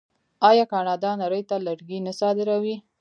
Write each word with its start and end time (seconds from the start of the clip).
آیا 0.49 0.65
کاناډا 0.71 1.11
نړۍ 1.23 1.43
ته 1.49 1.55
لرګي 1.65 1.99
نه 2.05 2.11
صادروي؟ 2.19 2.75